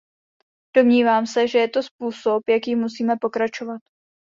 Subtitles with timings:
[0.75, 3.81] Domnívám se, že to je způsob, jakým musíme pokračovat.